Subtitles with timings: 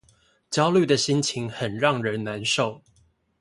[0.49, 2.81] 焦慮的心情很讓人難受